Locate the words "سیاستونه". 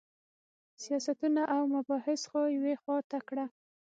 0.83-1.41